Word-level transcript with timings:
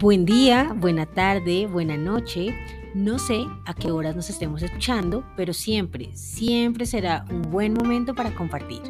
Buen 0.00 0.24
día, 0.24 0.74
buena 0.74 1.04
tarde, 1.04 1.66
buena 1.66 1.98
noche. 1.98 2.56
No 2.94 3.18
sé 3.18 3.44
a 3.66 3.74
qué 3.74 3.90
horas 3.90 4.16
nos 4.16 4.30
estemos 4.30 4.62
escuchando, 4.62 5.26
pero 5.36 5.52
siempre, 5.52 6.08
siempre 6.14 6.86
será 6.86 7.26
un 7.30 7.42
buen 7.42 7.74
momento 7.74 8.14
para 8.14 8.34
compartir. 8.34 8.80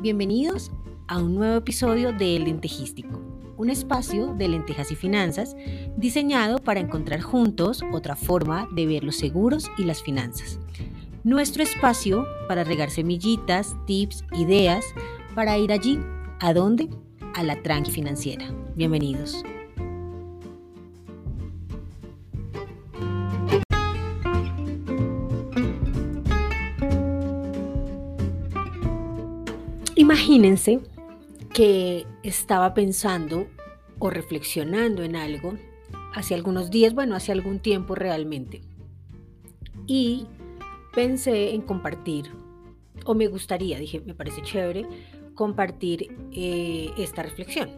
Bienvenidos 0.00 0.72
a 1.06 1.18
un 1.18 1.36
nuevo 1.36 1.54
episodio 1.58 2.12
de 2.12 2.34
El 2.34 2.46
Lentejístico, 2.46 3.22
un 3.56 3.70
espacio 3.70 4.34
de 4.34 4.48
lentejas 4.48 4.90
y 4.90 4.96
finanzas 4.96 5.54
diseñado 5.96 6.58
para 6.58 6.80
encontrar 6.80 7.20
juntos 7.20 7.84
otra 7.92 8.16
forma 8.16 8.66
de 8.72 8.86
ver 8.86 9.04
los 9.04 9.14
seguros 9.14 9.70
y 9.78 9.84
las 9.84 10.02
finanzas. 10.02 10.58
Nuestro 11.22 11.62
espacio 11.62 12.26
para 12.48 12.64
regar 12.64 12.90
semillitas, 12.90 13.76
tips, 13.86 14.24
ideas, 14.32 14.84
para 15.36 15.56
ir 15.58 15.70
allí, 15.70 16.00
¿a 16.40 16.52
dónde? 16.52 16.88
A 17.36 17.44
la 17.44 17.62
tranqui 17.62 17.92
financiera. 17.92 18.52
Bienvenidos. 18.74 19.44
Imagínense 29.96 30.80
que 31.52 32.04
estaba 32.24 32.74
pensando 32.74 33.46
o 34.00 34.10
reflexionando 34.10 35.04
en 35.04 35.14
algo 35.14 35.54
hace 36.14 36.34
algunos 36.34 36.70
días, 36.70 36.94
bueno, 36.94 37.14
hace 37.14 37.30
algún 37.30 37.60
tiempo 37.60 37.94
realmente. 37.94 38.62
Y 39.86 40.26
pensé 40.92 41.54
en 41.54 41.62
compartir, 41.62 42.30
o 43.04 43.14
me 43.14 43.28
gustaría, 43.28 43.78
dije, 43.78 44.00
me 44.00 44.14
parece 44.14 44.42
chévere, 44.42 44.86
compartir 45.34 46.12
eh, 46.32 46.90
esta 46.98 47.22
reflexión. 47.22 47.70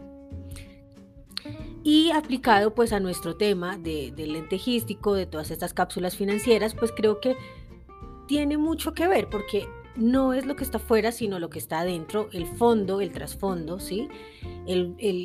Y 1.83 2.11
aplicado 2.11 2.73
pues 2.73 2.93
a 2.93 2.99
nuestro 2.99 3.37
tema 3.37 3.77
de, 3.77 4.11
del 4.11 4.33
lentejístico, 4.33 5.13
de 5.13 5.27
todas 5.27 5.51
estas 5.51 5.73
cápsulas 5.73 6.15
financieras, 6.15 6.73
pues 6.73 6.91
creo 6.91 7.21
que 7.21 7.35
tiene 8.27 8.57
mucho 8.57 8.93
que 8.93 9.07
ver 9.07 9.29
porque 9.29 9.67
no 9.97 10.33
es 10.33 10.45
lo 10.45 10.55
que 10.55 10.63
está 10.63 10.77
afuera, 10.77 11.11
sino 11.11 11.39
lo 11.39 11.49
que 11.49 11.59
está 11.59 11.79
adentro, 11.79 12.29
el 12.31 12.45
fondo, 12.45 13.01
el 13.01 13.11
trasfondo, 13.11 13.79
¿sí? 13.79 14.07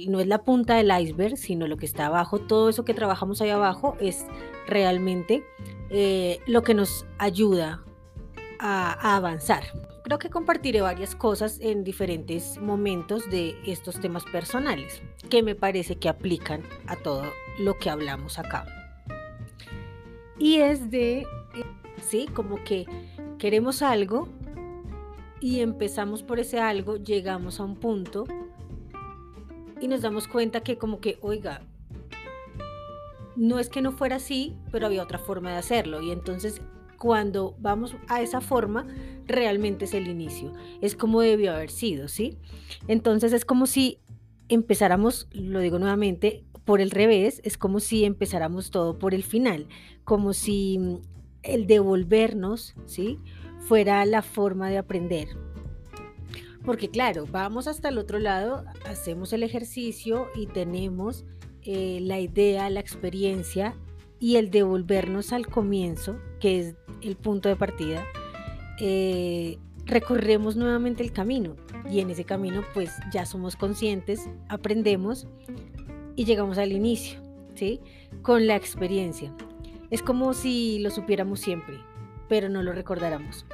no 0.08 0.20
es 0.20 0.26
la 0.26 0.42
punta 0.42 0.76
del 0.76 0.90
iceberg, 0.90 1.36
sino 1.36 1.66
lo 1.66 1.76
que 1.76 1.86
está 1.86 2.06
abajo. 2.06 2.38
Todo 2.38 2.68
eso 2.68 2.84
que 2.84 2.94
trabajamos 2.94 3.40
ahí 3.40 3.50
abajo 3.50 3.96
es 4.00 4.24
realmente 4.66 5.44
eh, 5.90 6.40
lo 6.46 6.62
que 6.62 6.74
nos 6.74 7.06
ayuda 7.18 7.84
a, 8.58 9.16
avanzar. 9.16 9.64
Creo 10.04 10.18
que 10.18 10.30
compartiré 10.30 10.80
varias 10.80 11.14
cosas 11.14 11.58
en 11.60 11.84
diferentes 11.84 12.58
momentos 12.58 13.28
de 13.30 13.56
estos 13.66 14.00
temas 14.00 14.24
personales 14.24 15.02
que 15.28 15.42
me 15.42 15.54
parece 15.54 15.96
que 15.96 16.08
aplican 16.08 16.62
a 16.86 16.96
todo 16.96 17.24
lo 17.58 17.78
que 17.78 17.90
hablamos 17.90 18.38
acá. 18.38 18.66
Y 20.38 20.56
es 20.56 20.90
de, 20.90 21.20
eh, 21.20 21.26
sí, 22.00 22.26
como 22.32 22.62
que 22.64 22.86
queremos 23.38 23.82
algo, 23.82 24.28
y 25.42 25.60
empezamos 25.60 26.22
por 26.22 26.38
ese 26.38 26.60
algo, 26.60 26.96
llegamos 26.96 27.58
a 27.58 27.64
un 27.64 27.74
punto 27.74 28.24
y 29.80 29.88
nos 29.88 30.00
damos 30.00 30.28
cuenta 30.28 30.62
que 30.62 30.78
como 30.78 31.00
que, 31.00 31.18
oiga, 31.20 31.62
no 33.34 33.58
es 33.58 33.68
que 33.68 33.82
no 33.82 33.90
fuera 33.90 34.16
así, 34.16 34.56
pero 34.70 34.86
había 34.86 35.02
otra 35.02 35.18
forma 35.18 35.50
de 35.50 35.56
hacerlo. 35.56 36.00
Y 36.00 36.12
entonces 36.12 36.62
cuando 36.96 37.56
vamos 37.58 37.96
a 38.06 38.22
esa 38.22 38.40
forma, 38.40 38.86
realmente 39.26 39.86
es 39.86 39.94
el 39.94 40.06
inicio. 40.06 40.52
Es 40.80 40.94
como 40.94 41.20
debió 41.20 41.52
haber 41.52 41.70
sido, 41.70 42.06
¿sí? 42.06 42.38
Entonces 42.86 43.32
es 43.32 43.44
como 43.44 43.66
si 43.66 43.98
empezáramos, 44.48 45.26
lo 45.32 45.58
digo 45.58 45.80
nuevamente, 45.80 46.44
por 46.64 46.80
el 46.80 46.92
revés, 46.92 47.40
es 47.42 47.58
como 47.58 47.80
si 47.80 48.04
empezáramos 48.04 48.70
todo 48.70 48.96
por 49.00 49.12
el 49.12 49.24
final, 49.24 49.66
como 50.04 50.32
si 50.32 50.78
el 51.42 51.66
devolvernos, 51.66 52.76
¿sí? 52.86 53.18
Fuera 53.66 54.04
la 54.04 54.22
forma 54.22 54.68
de 54.68 54.78
aprender. 54.78 55.28
Porque 56.64 56.88
claro, 56.88 57.26
vamos 57.30 57.66
hasta 57.66 57.88
el 57.88 57.98
otro 57.98 58.18
lado, 58.18 58.64
hacemos 58.86 59.32
el 59.32 59.42
ejercicio 59.42 60.28
y 60.34 60.46
tenemos 60.46 61.24
eh, 61.62 61.98
la 62.02 62.20
idea, 62.20 62.70
la 62.70 62.80
experiencia 62.80 63.74
y 64.20 64.36
el 64.36 64.50
devolvernos 64.50 65.32
al 65.32 65.48
comienzo, 65.48 66.16
que 66.38 66.60
es 66.60 66.74
el 67.00 67.16
punto 67.16 67.48
de 67.48 67.56
partida, 67.56 68.06
eh, 68.80 69.58
recorremos 69.84 70.56
nuevamente 70.56 71.02
el 71.02 71.12
camino 71.12 71.56
y 71.90 72.00
en 72.00 72.10
ese 72.10 72.24
camino 72.24 72.62
pues 72.74 72.92
ya 73.12 73.26
somos 73.26 73.56
conscientes, 73.56 74.28
aprendemos 74.48 75.26
y 76.14 76.24
llegamos 76.24 76.58
al 76.58 76.72
inicio, 76.72 77.20
¿sí? 77.54 77.80
Con 78.22 78.46
la 78.46 78.54
experiencia. 78.54 79.34
Es 79.90 80.02
como 80.02 80.32
si 80.34 80.78
lo 80.78 80.90
supiéramos 80.90 81.40
siempre, 81.40 81.78
pero 82.32 82.48
no 82.48 82.62
lo 82.62 82.72
recordáramos. 82.72 83.44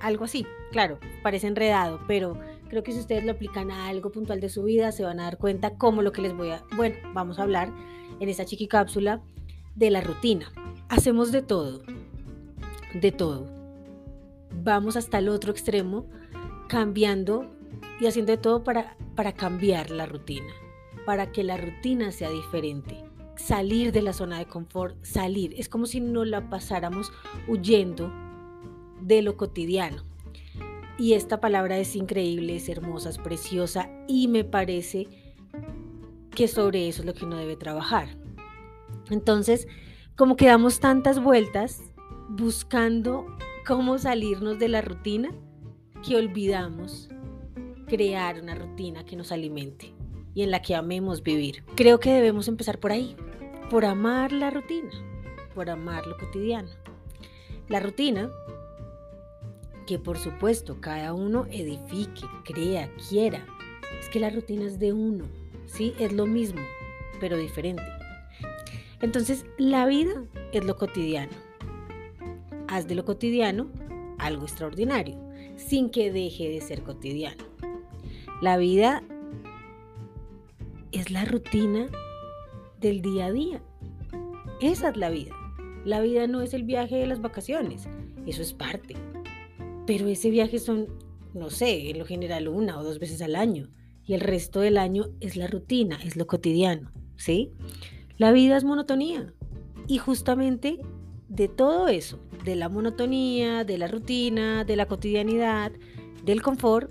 Algo 0.00 0.24
así, 0.24 0.44
claro, 0.72 0.98
parece 1.22 1.46
enredado, 1.46 2.00
pero 2.08 2.36
creo 2.68 2.82
que 2.82 2.90
si 2.90 2.98
ustedes 2.98 3.22
lo 3.22 3.30
aplican 3.30 3.70
a 3.70 3.86
algo 3.86 4.10
puntual 4.10 4.40
de 4.40 4.48
su 4.48 4.64
vida, 4.64 4.90
se 4.90 5.04
van 5.04 5.20
a 5.20 5.22
dar 5.22 5.38
cuenta 5.38 5.76
cómo 5.76 6.02
lo 6.02 6.10
que 6.10 6.22
les 6.22 6.36
voy 6.36 6.50
a... 6.50 6.64
Bueno, 6.74 6.96
vamos 7.14 7.38
a 7.38 7.44
hablar 7.44 7.70
en 8.18 8.28
esta 8.28 8.44
chiqui 8.44 8.66
cápsula 8.66 9.22
de 9.76 9.92
la 9.92 10.00
rutina. 10.00 10.50
Hacemos 10.88 11.30
de 11.30 11.42
todo, 11.42 11.80
de 12.92 13.12
todo. 13.12 13.46
Vamos 14.64 14.96
hasta 14.96 15.18
el 15.20 15.28
otro 15.28 15.52
extremo, 15.52 16.04
cambiando 16.68 17.48
y 18.00 18.08
haciendo 18.08 18.32
de 18.32 18.38
todo 18.38 18.64
para, 18.64 18.96
para 19.14 19.32
cambiar 19.32 19.92
la 19.92 20.06
rutina, 20.06 20.52
para 21.06 21.30
que 21.30 21.44
la 21.44 21.56
rutina 21.56 22.10
sea 22.10 22.30
diferente 22.30 23.07
salir 23.38 23.92
de 23.92 24.02
la 24.02 24.12
zona 24.12 24.38
de 24.38 24.46
confort, 24.46 25.02
salir. 25.02 25.54
Es 25.56 25.68
como 25.68 25.86
si 25.86 26.00
no 26.00 26.24
la 26.24 26.50
pasáramos 26.50 27.12
huyendo 27.46 28.12
de 29.00 29.22
lo 29.22 29.36
cotidiano. 29.36 30.02
Y 30.98 31.12
esta 31.12 31.40
palabra 31.40 31.78
es 31.78 31.94
increíble, 31.94 32.56
es 32.56 32.68
hermosa, 32.68 33.08
es 33.08 33.18
preciosa 33.18 33.88
y 34.08 34.28
me 34.28 34.44
parece 34.44 35.06
que 36.34 36.48
sobre 36.48 36.88
eso 36.88 37.02
es 37.02 37.06
lo 37.06 37.14
que 37.14 37.24
uno 37.24 37.36
debe 37.36 37.56
trabajar. 37.56 38.18
Entonces, 39.08 39.68
como 40.16 40.36
que 40.36 40.46
damos 40.46 40.80
tantas 40.80 41.22
vueltas 41.22 41.80
buscando 42.28 43.26
cómo 43.66 43.98
salirnos 43.98 44.58
de 44.58 44.68
la 44.68 44.80
rutina 44.80 45.30
que 46.04 46.16
olvidamos 46.16 47.08
crear 47.86 48.40
una 48.40 48.54
rutina 48.54 49.04
que 49.04 49.16
nos 49.16 49.32
alimente 49.32 49.94
y 50.34 50.42
en 50.42 50.50
la 50.50 50.62
que 50.62 50.74
amemos 50.74 51.22
vivir. 51.22 51.64
Creo 51.74 52.00
que 52.00 52.12
debemos 52.12 52.48
empezar 52.48 52.78
por 52.78 52.92
ahí, 52.92 53.16
por 53.70 53.84
amar 53.84 54.32
la 54.32 54.50
rutina, 54.50 54.90
por 55.54 55.68
amar 55.68 56.06
lo 56.06 56.16
cotidiano. 56.16 56.70
La 57.68 57.80
rutina, 57.80 58.30
que 59.86 59.98
por 59.98 60.18
supuesto 60.18 60.80
cada 60.80 61.12
uno 61.12 61.46
edifique, 61.50 62.26
crea, 62.44 62.90
quiera, 63.08 63.44
es 64.00 64.08
que 64.08 64.20
la 64.20 64.30
rutina 64.30 64.64
es 64.64 64.78
de 64.78 64.92
uno, 64.92 65.24
¿sí? 65.66 65.94
Es 65.98 66.12
lo 66.12 66.26
mismo, 66.26 66.60
pero 67.20 67.36
diferente. 67.36 67.82
Entonces, 69.00 69.44
la 69.58 69.86
vida 69.86 70.24
es 70.52 70.64
lo 70.64 70.76
cotidiano. 70.76 71.32
Haz 72.68 72.86
de 72.86 72.94
lo 72.94 73.04
cotidiano 73.04 73.68
algo 74.18 74.44
extraordinario, 74.44 75.16
sin 75.56 75.90
que 75.90 76.10
deje 76.12 76.48
de 76.48 76.60
ser 76.60 76.82
cotidiano. 76.82 77.44
La 78.40 78.56
vida 78.56 79.02
es 80.92 81.10
la 81.10 81.24
rutina 81.24 81.88
del 82.80 83.02
día 83.02 83.26
a 83.26 83.32
día. 83.32 83.62
Esa 84.60 84.90
es 84.90 84.96
la 84.96 85.10
vida. 85.10 85.34
La 85.84 86.00
vida 86.00 86.26
no 86.26 86.42
es 86.42 86.54
el 86.54 86.64
viaje 86.64 86.96
de 86.96 87.06
las 87.06 87.20
vacaciones, 87.20 87.88
eso 88.26 88.42
es 88.42 88.52
parte. 88.52 88.94
Pero 89.86 90.06
ese 90.08 90.30
viaje 90.30 90.58
son, 90.58 90.86
no 91.34 91.50
sé, 91.50 91.90
en 91.90 91.98
lo 91.98 92.04
general 92.04 92.48
una 92.48 92.78
o 92.78 92.84
dos 92.84 92.98
veces 92.98 93.22
al 93.22 93.36
año. 93.36 93.70
Y 94.04 94.14
el 94.14 94.20
resto 94.20 94.60
del 94.60 94.78
año 94.78 95.06
es 95.20 95.36
la 95.36 95.46
rutina, 95.46 95.98
es 96.04 96.16
lo 96.16 96.26
cotidiano, 96.26 96.92
¿sí? 97.16 97.52
La 98.16 98.32
vida 98.32 98.56
es 98.56 98.64
monotonía. 98.64 99.32
Y 99.86 99.98
justamente 99.98 100.78
de 101.28 101.48
todo 101.48 101.88
eso, 101.88 102.18
de 102.44 102.56
la 102.56 102.68
monotonía, 102.68 103.64
de 103.64 103.78
la 103.78 103.86
rutina, 103.86 104.64
de 104.64 104.76
la 104.76 104.86
cotidianidad, 104.86 105.72
del 106.24 106.42
confort, 106.42 106.90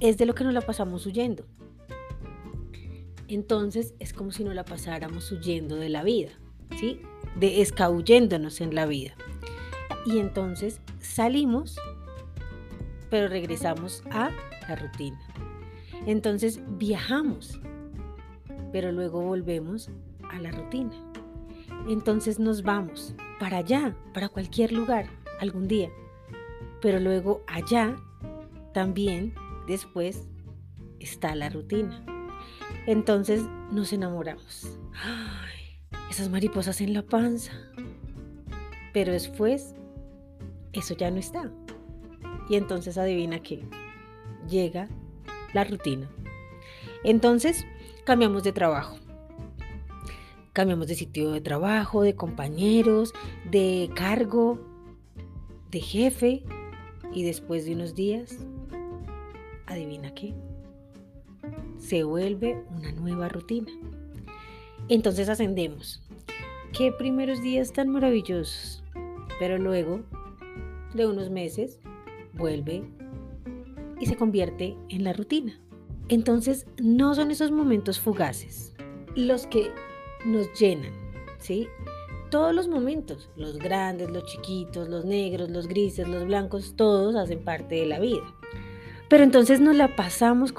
es 0.00 0.18
de 0.18 0.26
lo 0.26 0.34
que 0.34 0.44
nos 0.44 0.54
la 0.54 0.60
pasamos 0.60 1.06
huyendo. 1.06 1.46
Entonces 3.30 3.94
es 4.00 4.12
como 4.12 4.32
si 4.32 4.42
no 4.42 4.52
la 4.52 4.64
pasáramos 4.64 5.30
huyendo 5.30 5.76
de 5.76 5.88
la 5.88 6.02
vida, 6.02 6.30
¿sí? 6.76 7.00
De 7.36 7.62
escabulléndonos 7.62 8.60
en 8.60 8.74
la 8.74 8.86
vida. 8.86 9.12
Y 10.04 10.18
entonces 10.18 10.80
salimos, 10.98 11.76
pero 13.08 13.28
regresamos 13.28 14.02
a 14.10 14.32
la 14.68 14.74
rutina. 14.74 15.20
Entonces 16.06 16.60
viajamos, 16.70 17.60
pero 18.72 18.90
luego 18.90 19.20
volvemos 19.20 19.90
a 20.28 20.40
la 20.40 20.50
rutina. 20.50 20.90
Entonces 21.88 22.40
nos 22.40 22.64
vamos 22.64 23.14
para 23.38 23.58
allá, 23.58 23.96
para 24.12 24.28
cualquier 24.28 24.72
lugar, 24.72 25.06
algún 25.38 25.68
día. 25.68 25.90
Pero 26.82 26.98
luego 26.98 27.44
allá 27.46 27.94
también 28.74 29.34
después 29.68 30.28
está 30.98 31.36
la 31.36 31.48
rutina. 31.48 32.04
Entonces 32.86 33.42
nos 33.70 33.92
enamoramos. 33.92 34.78
esas 36.10 36.28
mariposas 36.28 36.80
en 36.80 36.94
la 36.94 37.02
panza. 37.02 37.52
Pero 38.92 39.12
después, 39.12 39.74
eso 40.72 40.94
ya 40.94 41.10
no 41.10 41.18
está. 41.18 41.50
Y 42.48 42.56
entonces 42.56 42.98
adivina 42.98 43.40
qué, 43.42 43.64
llega 44.48 44.88
la 45.52 45.64
rutina. 45.64 46.10
Entonces, 47.04 47.64
cambiamos 48.04 48.42
de 48.42 48.52
trabajo. 48.52 48.98
Cambiamos 50.52 50.88
de 50.88 50.96
sitio 50.96 51.30
de 51.30 51.40
trabajo, 51.40 52.02
de 52.02 52.16
compañeros, 52.16 53.14
de 53.48 53.88
cargo, 53.94 54.58
de 55.70 55.80
jefe. 55.80 56.42
Y 57.12 57.24
después 57.24 57.64
de 57.64 57.74
unos 57.74 57.94
días, 57.94 58.36
adivina 59.66 60.12
qué, 60.12 60.34
se 61.90 62.04
vuelve 62.04 62.62
una 62.70 62.92
nueva 62.92 63.28
rutina. 63.28 63.72
Entonces 64.88 65.28
ascendemos. 65.28 66.00
Qué 66.72 66.92
primeros 66.92 67.42
días 67.42 67.72
tan 67.72 67.88
maravillosos. 67.88 68.84
Pero 69.40 69.58
luego 69.58 70.02
de 70.94 71.08
unos 71.08 71.30
meses 71.30 71.80
vuelve 72.34 72.84
y 73.98 74.06
se 74.06 74.14
convierte 74.14 74.76
en 74.88 75.02
la 75.02 75.14
rutina. 75.14 75.58
Entonces 76.08 76.64
no 76.80 77.16
son 77.16 77.32
esos 77.32 77.50
momentos 77.50 77.98
fugaces 77.98 78.72
los 79.16 79.48
que 79.48 79.72
nos 80.24 80.46
llenan, 80.52 80.92
¿sí? 81.40 81.66
Todos 82.30 82.54
los 82.54 82.68
momentos, 82.68 83.28
los 83.34 83.58
grandes, 83.58 84.08
los 84.10 84.24
chiquitos, 84.26 84.88
los 84.88 85.04
negros, 85.04 85.50
los 85.50 85.66
grises, 85.66 86.06
los 86.06 86.24
blancos, 86.24 86.74
todos 86.76 87.16
hacen 87.16 87.42
parte 87.42 87.74
de 87.74 87.86
la 87.86 87.98
vida. 87.98 88.22
Pero 89.10 89.24
entonces 89.24 89.60
nos 89.60 89.74
la 89.74 89.96
pasamos 89.96 90.54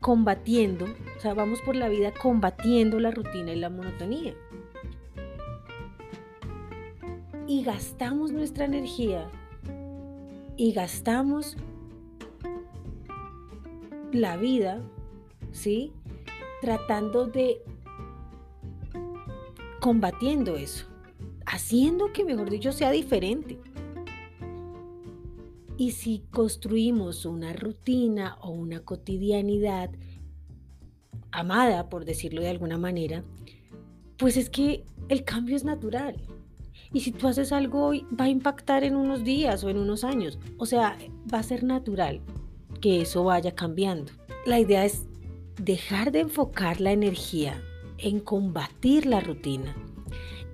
combatiendo, 0.00 0.86
o 1.16 1.20
sea, 1.20 1.34
vamos 1.34 1.62
por 1.62 1.76
la 1.76 1.88
vida 1.88 2.12
combatiendo 2.12 2.98
la 2.98 3.12
rutina 3.12 3.52
y 3.52 3.56
la 3.60 3.70
monotonía. 3.70 4.34
Y 7.46 7.62
gastamos 7.62 8.32
nuestra 8.32 8.64
energía 8.64 9.28
y 10.56 10.72
gastamos 10.72 11.56
la 14.10 14.36
vida, 14.36 14.82
¿sí? 15.52 15.92
Tratando 16.60 17.28
de 17.28 17.62
combatiendo 19.78 20.56
eso, 20.56 20.86
haciendo 21.46 22.12
que, 22.12 22.24
mejor 22.24 22.50
dicho, 22.50 22.72
sea 22.72 22.90
diferente. 22.90 23.60
Y 25.76 25.92
si 25.92 26.22
construimos 26.30 27.24
una 27.24 27.52
rutina 27.52 28.36
o 28.40 28.50
una 28.50 28.80
cotidianidad 28.80 29.90
amada, 31.30 31.88
por 31.88 32.04
decirlo 32.04 32.42
de 32.42 32.50
alguna 32.50 32.78
manera, 32.78 33.24
pues 34.18 34.36
es 34.36 34.50
que 34.50 34.84
el 35.08 35.24
cambio 35.24 35.56
es 35.56 35.64
natural. 35.64 36.16
Y 36.92 37.00
si 37.00 37.12
tú 37.12 37.26
haces 37.26 37.52
algo 37.52 37.86
hoy, 37.86 38.06
va 38.18 38.26
a 38.26 38.30
impactar 38.30 38.84
en 38.84 38.96
unos 38.96 39.24
días 39.24 39.64
o 39.64 39.70
en 39.70 39.78
unos 39.78 40.04
años. 40.04 40.38
O 40.58 40.66
sea, 40.66 40.98
va 41.32 41.38
a 41.38 41.42
ser 41.42 41.64
natural 41.64 42.20
que 42.80 43.00
eso 43.00 43.24
vaya 43.24 43.54
cambiando. 43.54 44.12
La 44.44 44.60
idea 44.60 44.84
es 44.84 45.06
dejar 45.56 46.12
de 46.12 46.20
enfocar 46.20 46.80
la 46.80 46.92
energía 46.92 47.62
en 47.98 48.20
combatir 48.20 49.06
la 49.06 49.20
rutina 49.20 49.74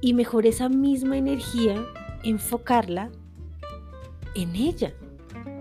y 0.01 0.15
mejor 0.15 0.47
esa 0.47 0.69
misma 0.69 1.17
energía 1.17 1.85
enfocarla 2.23 3.11
en 4.35 4.55
ella, 4.55 4.95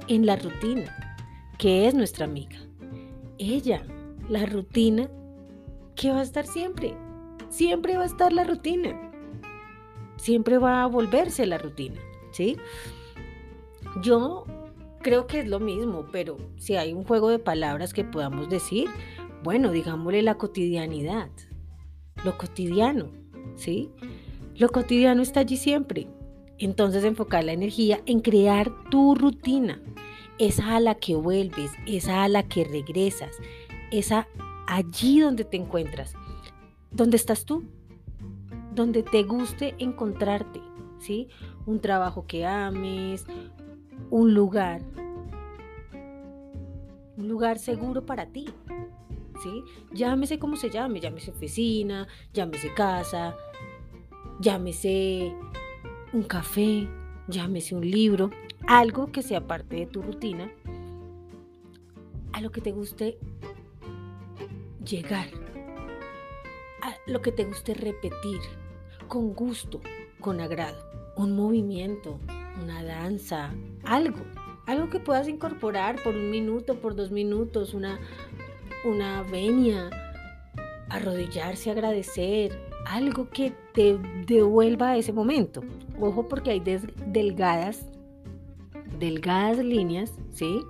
en 0.08 0.26
la 0.26 0.36
rutina, 0.36 1.18
que 1.58 1.88
es 1.88 1.94
nuestra 1.94 2.26
amiga. 2.26 2.58
Ella, 3.38 3.86
la 4.30 4.46
rutina, 4.46 5.10
que 5.96 6.12
va 6.12 6.20
a 6.20 6.24
estar 6.24 6.46
siempre. 6.46 6.94
Siempre 7.50 7.98
va 7.98 8.04
a 8.04 8.08
estar 8.08 8.34
la 8.34 8.44
rutina. 8.44 9.12
Siempre 10.18 10.58
va 10.58 10.84
a 10.84 10.88
volverse 10.88 11.46
la 11.46 11.58
rutina, 11.58 12.00
¿sí? 12.32 12.58
Yo 14.02 14.46
creo 15.02 15.28
que 15.28 15.40
es 15.40 15.48
lo 15.48 15.60
mismo, 15.60 16.06
pero 16.12 16.38
si 16.58 16.76
hay 16.76 16.94
un 16.94 17.04
juego 17.04 17.30
de 17.30 17.40
palabras 17.40 17.94
que 17.94 18.04
podamos 18.04 18.50
decir, 18.50 18.90
bueno, 19.44 19.72
digámosle 19.72 20.22
la 20.22 20.36
cotidianidad, 20.36 21.30
lo 22.24 22.38
cotidiano, 22.38 23.12
¿sí? 23.56 23.92
Lo 24.56 24.70
cotidiano 24.70 25.22
está 25.22 25.42
allí 25.42 25.58
siempre. 25.58 26.08
Entonces 26.58 27.04
enfocar 27.04 27.44
la 27.44 27.54
energía 27.54 28.02
en 28.08 28.20
crear 28.20 28.72
tu 28.90 29.14
rutina, 29.14 29.80
esa 30.40 30.76
a 30.76 30.80
la 30.80 30.96
que 30.96 31.16
vuelves, 31.16 31.72
esa 31.86 32.24
a 32.24 32.28
la 32.28 32.44
que 32.44 32.64
regresas, 32.64 33.36
esa 33.92 34.28
allí 34.68 35.20
donde 35.20 35.46
te 35.46 35.58
encuentras, 35.58 36.14
donde 36.92 37.18
estás 37.18 37.46
tú, 37.46 37.64
donde 38.74 39.04
te 39.04 39.24
guste 39.24 39.76
encontrarte, 39.80 40.62
¿sí? 41.00 41.28
Un 41.66 41.80
trabajo 41.80 42.28
que 42.28 42.46
ames, 42.46 43.26
un 44.10 44.34
lugar, 44.34 44.82
un 47.18 47.28
lugar 47.28 47.58
seguro 47.58 48.06
para 48.06 48.28
ti, 48.28 48.46
¿sí? 49.42 49.64
Llámese 49.92 50.38
como 50.38 50.56
se 50.56 50.70
llame, 50.70 51.00
llámese 51.00 51.32
oficina, 51.32 52.08
llámese 52.34 52.74
casa, 52.74 53.36
llámese 54.40 55.34
un 56.14 56.24
café, 56.24 56.88
llámese 57.28 57.76
un 57.76 57.90
libro, 57.90 58.30
algo 58.68 59.14
que 59.14 59.24
sea 59.24 59.48
parte 59.48 59.78
de 59.78 59.86
tu 59.86 60.02
rutina, 60.02 60.52
a 62.34 62.42
lo 62.42 62.52
que 62.52 62.60
te 62.60 62.74
guste 62.74 63.18
llegar, 64.86 65.28
a 66.82 66.94
lo 67.10 67.22
que 67.22 67.32
te 67.32 67.46
guste 67.46 67.74
repetir, 67.74 68.42
con 69.08 69.34
gusto, 69.34 69.80
con 70.20 70.42
agrado, 70.42 70.84
un 71.16 71.36
movimiento, 71.36 72.20
una 72.62 72.84
danza, 72.84 73.54
algo, 73.86 74.20
algo 74.66 74.90
que 74.90 75.00
puedas 75.00 75.30
incorporar 75.30 76.04
por 76.04 76.16
un 76.16 76.30
minuto, 76.30 76.76
por 76.76 76.94
dos 76.94 77.10
minutos, 77.10 77.74
una, 77.74 77.98
una 78.84 79.24
venia, 79.24 79.90
arrodillarse, 80.90 81.72
agradecer, 81.72 82.60
algo 82.86 83.30
que 83.30 83.54
te 83.74 83.98
devuelva 84.26 84.90
a 84.90 84.98
ese 84.98 85.14
momento. 85.14 85.64
Ojo 86.00 86.28
porque 86.28 86.52
hay 86.52 86.60
delgadas, 86.60 87.86
delgadas 89.00 89.58
líneas, 89.58 90.14
¿sí? 90.32 90.62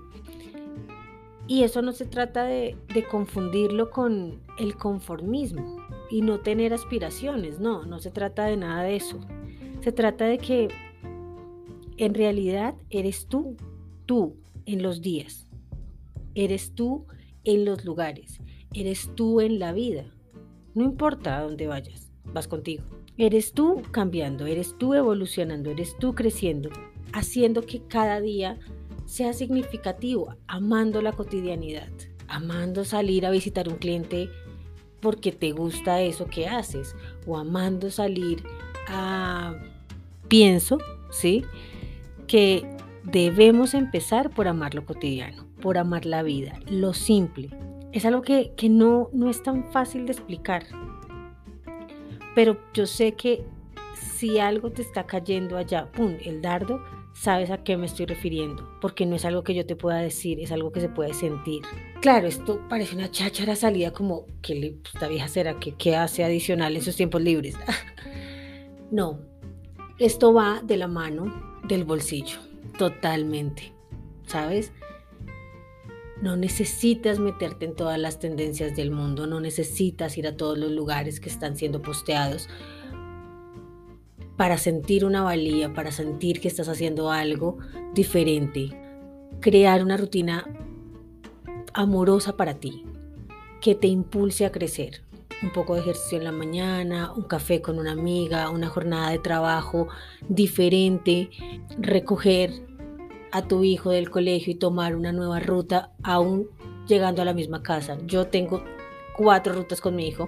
Y 1.47 1.63
eso 1.63 1.81
no 1.81 1.93
se 1.93 2.05
trata 2.05 2.43
de, 2.43 2.75
de 2.93 3.03
confundirlo 3.05 3.89
con 3.89 4.41
el 4.59 4.75
conformismo 4.75 5.77
y 6.09 6.21
no 6.21 6.39
tener 6.39 6.73
aspiraciones, 6.73 7.59
no, 7.59 7.85
no 7.85 7.99
se 7.99 8.11
trata 8.11 8.45
de 8.45 8.57
nada 8.57 8.83
de 8.83 8.95
eso. 8.95 9.19
Se 9.81 9.91
trata 9.91 10.25
de 10.25 10.37
que 10.37 10.69
en 11.97 12.13
realidad 12.13 12.75
eres 12.89 13.27
tú, 13.27 13.55
tú 14.05 14.35
en 14.65 14.81
los 14.83 15.01
días, 15.01 15.47
eres 16.35 16.71
tú 16.73 17.05
en 17.43 17.65
los 17.65 17.85
lugares, 17.85 18.39
eres 18.73 19.09
tú 19.15 19.41
en 19.41 19.59
la 19.59 19.71
vida. 19.71 20.05
No 20.75 20.83
importa 20.83 21.37
a 21.37 21.43
dónde 21.43 21.67
vayas, 21.67 22.11
vas 22.25 22.47
contigo. 22.47 22.83
Eres 23.17 23.53
tú 23.53 23.81
cambiando, 23.91 24.45
eres 24.45 24.77
tú 24.77 24.93
evolucionando, 24.93 25.71
eres 25.71 25.97
tú 25.97 26.13
creciendo, 26.13 26.69
haciendo 27.13 27.65
que 27.65 27.81
cada 27.87 28.21
día 28.21 28.59
sea 29.05 29.33
significativo, 29.33 30.35
amando 30.47 31.01
la 31.01 31.13
cotidianidad, 31.13 31.89
amando 32.27 32.83
salir 32.83 33.25
a 33.25 33.31
visitar 33.31 33.69
un 33.69 33.77
cliente 33.77 34.29
porque 34.99 35.31
te 35.31 35.51
gusta 35.51 36.01
eso 36.01 36.25
que 36.25 36.47
haces 36.47 36.95
o 37.25 37.37
amando 37.37 37.89
salir 37.89 38.43
a... 38.87 39.55
Pienso, 40.27 40.77
¿sí? 41.09 41.45
Que 42.27 42.67
debemos 43.03 43.73
empezar 43.73 44.29
por 44.29 44.49
amar 44.49 44.73
lo 44.73 44.85
cotidiano, 44.85 45.45
por 45.61 45.77
amar 45.77 46.05
la 46.05 46.23
vida, 46.23 46.59
lo 46.69 46.93
simple. 46.93 47.49
Es 47.93 48.03
algo 48.05 48.21
que, 48.21 48.51
que 48.57 48.67
no, 48.67 49.09
no 49.13 49.29
es 49.29 49.41
tan 49.41 49.71
fácil 49.71 50.05
de 50.05 50.11
explicar, 50.11 50.65
pero 52.35 52.57
yo 52.73 52.85
sé 52.85 53.13
que 53.13 53.45
si 53.95 54.39
algo 54.39 54.69
te 54.69 54.81
está 54.81 55.05
cayendo 55.05 55.57
allá, 55.57 55.91
¡pum!, 55.91 56.17
el 56.23 56.41
dardo, 56.41 56.81
sabes 57.19 57.49
a 57.49 57.63
qué 57.63 57.77
me 57.77 57.87
estoy 57.87 58.05
refiriendo, 58.05 58.69
porque 58.79 59.05
no 59.05 59.15
es 59.15 59.25
algo 59.25 59.43
que 59.43 59.55
yo 59.55 59.65
te 59.65 59.75
pueda 59.75 59.97
decir, 59.97 60.39
es 60.39 60.51
algo 60.51 60.71
que 60.71 60.81
se 60.81 60.89
puede 60.89 61.13
sentir. 61.13 61.63
Claro, 61.99 62.27
esto 62.27 62.61
parece 62.69 62.95
una 62.95 63.09
cháchara 63.09 63.55
salida 63.55 63.91
como, 63.91 64.25
que 64.41 64.55
le, 64.55 64.77
esta 64.85 65.07
vieja 65.07 65.27
será 65.27 65.59
que 65.59 65.73
qué 65.73 65.95
hace 65.95 66.23
adicional 66.23 66.75
en 66.75 66.83
sus 66.83 66.95
tiempos 66.95 67.21
libres? 67.21 67.55
no, 68.91 69.19
esto 69.97 70.31
va 70.31 70.61
de 70.63 70.77
la 70.77 70.87
mano 70.87 71.59
del 71.67 71.85
bolsillo, 71.85 72.37
totalmente, 72.77 73.73
¿sabes? 74.27 74.71
No 76.21 76.35
necesitas 76.35 77.17
meterte 77.17 77.65
en 77.65 77.75
todas 77.75 77.99
las 77.99 78.19
tendencias 78.19 78.75
del 78.75 78.91
mundo, 78.91 79.25
no 79.25 79.39
necesitas 79.39 80.17
ir 80.19 80.27
a 80.27 80.37
todos 80.37 80.57
los 80.57 80.71
lugares 80.71 81.19
que 81.19 81.29
están 81.29 81.57
siendo 81.57 81.81
posteados 81.81 82.47
para 84.37 84.59
sentir 84.59 85.03
una 85.03 85.23
valía, 85.23 85.73
para 85.73 85.91
sentir 85.91 86.39
que 86.39 86.47
estás 86.47 86.69
haciendo 86.69 87.11
algo 87.11 87.57
diferente. 87.93 88.69
Crear 89.41 89.83
una 89.83 89.97
rutina 89.97 90.45
amorosa 91.73 92.37
para 92.37 92.53
ti, 92.53 92.85
que 93.61 93.75
te 93.75 93.87
impulse 93.87 94.45
a 94.45 94.51
crecer. 94.51 95.01
un 95.43 95.51
poco 95.51 95.75
de 95.75 95.81
ejercicio 95.81 96.17
en 96.17 96.23
la 96.23 96.31
mañana, 96.31 97.13
un 97.13 97.21
café 97.21 97.61
con 97.61 97.77
una 97.77 97.91
amiga, 97.91 98.49
una 98.49 98.69
jornada 98.69 99.11
de 99.11 99.19
trabajo 99.19 99.87
diferente, 100.27 101.29
recoger 101.77 102.51
a 103.31 103.43
tu 103.43 103.63
hijo 103.63 103.91
del 103.91 104.09
colegio 104.09 104.53
y 104.53 104.55
tomar 104.55 104.95
una 104.95 105.11
nueva 105.11 105.39
ruta 105.39 105.91
aún 106.01 106.47
llegando 106.87 107.21
a 107.21 107.25
la 107.25 107.35
misma 107.35 107.61
casa. 107.61 107.99
Yo 108.07 108.25
tengo 108.27 108.63
cuatro 109.15 109.53
rutas 109.53 109.79
con 109.79 109.95
mi 109.95 110.07
hijo 110.07 110.27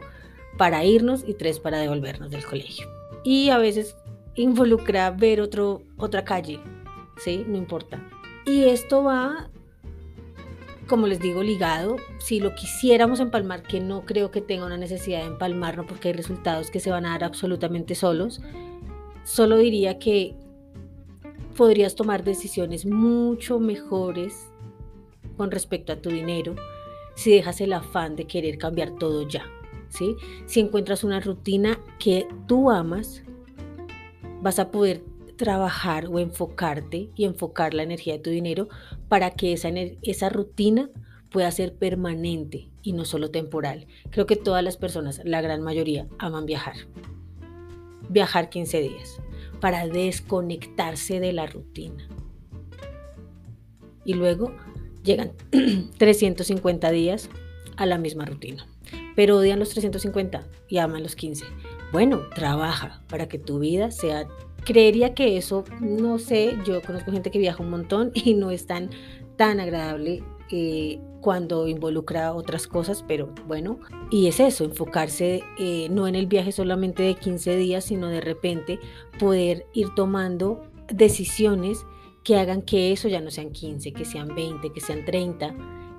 para 0.59 0.83
irnos 0.83 1.23
y 1.27 1.33
tres 1.33 1.59
para 1.59 1.79
devolvernos 1.79 2.29
del 2.29 2.45
colegio. 2.45 2.98
Y 3.23 3.49
a 3.49 3.57
veces 3.57 3.95
involucra 4.35 5.11
ver 5.11 5.41
otro, 5.41 5.81
otra 5.97 6.23
calle, 6.23 6.59
¿sí? 7.17 7.43
No 7.47 7.57
importa. 7.57 8.01
Y 8.45 8.63
esto 8.63 9.03
va, 9.03 9.49
como 10.87 11.07
les 11.07 11.19
digo, 11.19 11.43
ligado. 11.43 11.97
Si 12.19 12.39
lo 12.39 12.55
quisiéramos 12.55 13.19
empalmar, 13.19 13.63
que 13.63 13.79
no 13.79 14.05
creo 14.05 14.31
que 14.31 14.41
tenga 14.41 14.65
una 14.65 14.77
necesidad 14.77 15.19
de 15.19 15.27
empalmarlo 15.27 15.85
porque 15.85 16.09
hay 16.09 16.13
resultados 16.13 16.71
que 16.71 16.79
se 16.79 16.91
van 16.91 17.05
a 17.05 17.09
dar 17.09 17.25
absolutamente 17.25 17.95
solos, 17.95 18.41
solo 19.23 19.57
diría 19.57 19.99
que 19.99 20.35
podrías 21.55 21.95
tomar 21.95 22.23
decisiones 22.23 22.85
mucho 22.85 23.59
mejores 23.59 24.47
con 25.35 25.51
respecto 25.51 25.91
a 25.91 25.97
tu 25.97 26.09
dinero 26.09 26.55
si 27.15 27.31
dejas 27.31 27.59
el 27.59 27.73
afán 27.73 28.15
de 28.15 28.25
querer 28.25 28.57
cambiar 28.57 28.91
todo 28.91 29.27
ya. 29.27 29.43
Si 29.89 30.59
encuentras 30.59 31.03
una 31.03 31.19
rutina 31.19 31.79
que 31.99 32.27
tú 32.47 32.71
amas, 32.71 33.23
vas 34.41 34.59
a 34.59 34.71
poder 34.71 35.03
trabajar 35.35 36.07
o 36.07 36.19
enfocarte 36.19 37.09
y 37.15 37.25
enfocar 37.25 37.73
la 37.73 37.83
energía 37.83 38.13
de 38.13 38.19
tu 38.19 38.29
dinero 38.29 38.67
para 39.07 39.31
que 39.31 39.53
esa, 39.53 39.69
esa 40.01 40.29
rutina 40.29 40.89
pueda 41.31 41.49
ser 41.51 41.75
permanente 41.75 42.69
y 42.81 42.93
no 42.93 43.05
solo 43.05 43.31
temporal. 43.31 43.87
Creo 44.09 44.25
que 44.25 44.35
todas 44.35 44.63
las 44.63 44.77
personas, 44.77 45.21
la 45.23 45.41
gran 45.41 45.61
mayoría, 45.61 46.07
aman 46.17 46.45
viajar. 46.45 46.75
Viajar 48.09 48.49
15 48.49 48.81
días 48.81 49.21
para 49.61 49.87
desconectarse 49.87 51.19
de 51.19 51.33
la 51.33 51.45
rutina. 51.45 52.07
Y 54.05 54.13
luego 54.13 54.53
llegan 55.03 55.33
350 55.97 56.91
días 56.91 57.29
a 57.77 57.85
la 57.85 57.97
misma 57.97 58.25
rutina. 58.25 58.67
Pero 59.19 59.35
odian 59.35 59.59
los 59.59 59.67
350 59.71 60.47
y 60.69 60.77
aman 60.77 61.03
los 61.03 61.17
15. 61.17 61.43
Bueno, 61.91 62.21
trabaja 62.33 63.03
para 63.09 63.27
que 63.27 63.37
tu 63.37 63.59
vida 63.59 63.91
sea... 63.91 64.25
Creería 64.63 65.13
que 65.13 65.35
eso, 65.35 65.65
no 65.81 66.19
sé, 66.19 66.57
yo 66.65 66.81
conozco 66.81 67.11
gente 67.11 67.29
que 67.29 67.37
viaja 67.37 67.61
un 67.61 67.69
montón 67.69 68.11
y 68.13 68.33
no 68.33 68.49
es 68.49 68.65
tan, 68.65 68.91
tan 69.35 69.59
agradable 69.59 70.23
eh, 70.51 71.01
cuando 71.19 71.67
involucra 71.67 72.33
otras 72.33 72.65
cosas, 72.65 73.03
pero 73.05 73.33
bueno, 73.45 73.81
y 74.09 74.27
es 74.27 74.39
eso, 74.39 74.63
enfocarse 74.63 75.43
eh, 75.57 75.89
no 75.91 76.07
en 76.07 76.15
el 76.15 76.27
viaje 76.27 76.53
solamente 76.53 77.03
de 77.03 77.15
15 77.15 77.57
días, 77.57 77.83
sino 77.83 78.07
de 78.07 78.21
repente 78.21 78.79
poder 79.19 79.65
ir 79.73 79.89
tomando 79.97 80.61
decisiones 80.87 81.85
que 82.23 82.37
hagan 82.37 82.61
que 82.61 82.93
eso 82.93 83.09
ya 83.09 83.19
no 83.19 83.31
sean 83.31 83.51
15, 83.51 83.91
que 83.91 84.05
sean 84.05 84.33
20, 84.33 84.71
que 84.71 84.79
sean 84.79 85.03
30, 85.03 85.55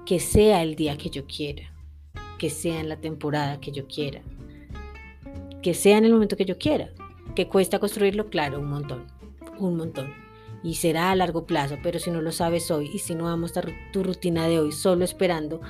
que 0.07 0.21
sea 0.21 0.63
el 0.63 0.75
día 0.75 0.97
que 0.97 1.11
yo 1.11 1.27
quiera, 1.27 1.71
que 2.41 2.49
sea 2.49 2.81
en 2.81 2.89
la 2.89 2.97
temporada 2.97 3.61
que 3.61 3.71
yo 3.71 3.87
quiera, 3.87 4.23
que 5.63 5.75
sea 5.75 5.99
en 5.99 6.07
el 6.07 6.13
momento 6.15 6.39
que 6.39 6.47
yo 6.47 6.57
quiera. 6.57 6.89
¿Que 7.37 7.49
cuesta 7.49 7.79
construirlo? 7.79 8.31
Claro, 8.31 8.61
un 8.61 8.71
montón, 8.71 9.05
un 9.59 9.77
montón. 9.77 10.15
Y 10.63 10.77
será 10.77 11.11
a 11.11 11.15
largo 11.15 11.45
plazo, 11.45 11.77
pero 11.83 11.99
si 11.99 12.11
no 12.11 12.23
lo 12.23 12.33
sabes 12.33 12.71
hoy 12.71 12.91
y 12.95 12.99
si 12.99 13.15
no 13.15 13.25
vamos 13.25 13.59
a 13.59 13.63
tu 13.93 14.03
rutina 14.03 14.49
de 14.49 14.59
hoy 14.59 14.73
solo 14.73 15.05
esperando 15.05 15.61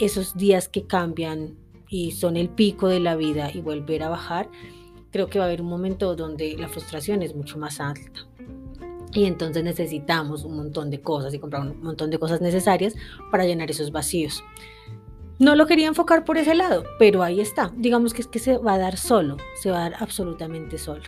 esos 0.00 0.36
días 0.36 0.68
que 0.68 0.82
cambian 0.82 1.54
y 1.88 2.10
son 2.10 2.36
el 2.36 2.48
pico 2.48 2.88
de 2.88 2.98
la 2.98 3.14
vida 3.14 3.52
y 3.54 3.60
volver 3.60 4.02
a 4.02 4.08
bajar, 4.08 4.50
creo 5.12 5.28
que 5.28 5.38
va 5.38 5.44
a 5.44 5.48
haber 5.48 5.62
un 5.62 5.68
momento 5.68 6.16
donde 6.16 6.56
la 6.58 6.68
frustración 6.68 7.22
es 7.22 7.36
mucho 7.36 7.56
más 7.56 7.78
alta. 7.78 8.26
Y 9.12 9.26
entonces 9.26 9.62
necesitamos 9.62 10.44
un 10.44 10.56
montón 10.56 10.90
de 10.90 11.00
cosas 11.00 11.32
y 11.32 11.38
comprar 11.38 11.62
un 11.62 11.80
montón 11.84 12.10
de 12.10 12.18
cosas 12.18 12.40
necesarias 12.40 12.96
para 13.30 13.44
llenar 13.44 13.70
esos 13.70 13.92
vacíos. 13.92 14.42
No 15.38 15.54
lo 15.54 15.66
quería 15.66 15.88
enfocar 15.88 16.24
por 16.24 16.38
ese 16.38 16.54
lado, 16.54 16.84
pero 16.98 17.22
ahí 17.22 17.40
está. 17.40 17.70
Digamos 17.76 18.14
que 18.14 18.22
es 18.22 18.26
que 18.26 18.38
se 18.38 18.56
va 18.56 18.74
a 18.74 18.78
dar 18.78 18.96
solo, 18.96 19.36
se 19.60 19.70
va 19.70 19.78
a 19.84 19.90
dar 19.90 20.02
absolutamente 20.02 20.78
solo. 20.78 21.02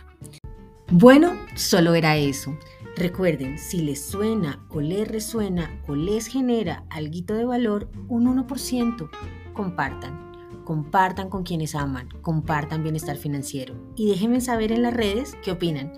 Bueno, 0.91 1.33
solo 1.55 1.95
era 1.95 2.15
eso. 2.15 2.55
Recuerden, 2.95 3.57
si 3.57 3.81
les 3.81 4.05
suena 4.05 4.63
o 4.69 4.81
les 4.81 5.07
resuena 5.07 5.81
o 5.87 5.95
les 5.95 6.27
genera 6.27 6.83
algo 6.91 7.33
de 7.33 7.45
valor, 7.45 7.89
un 8.07 8.27
1%, 8.27 9.09
compartan. 9.53 10.63
Compartan 10.63 11.29
con 11.29 11.41
quienes 11.41 11.73
aman, 11.73 12.09
compartan 12.21 12.83
bienestar 12.83 13.17
financiero 13.17 13.73
y 13.95 14.09
déjenme 14.09 14.41
saber 14.41 14.71
en 14.71 14.83
las 14.83 14.93
redes 14.93 15.35
qué 15.43 15.51
opinan. 15.51 15.91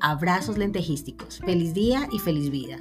Abrazos 0.00 0.56
lentejísticos. 0.56 1.40
Feliz 1.40 1.74
día 1.74 2.08
y 2.10 2.20
feliz 2.20 2.48
vida. 2.50 2.78